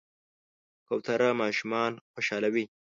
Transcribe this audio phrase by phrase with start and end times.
[0.89, 2.65] کوتره ماشومان خوشحالوي.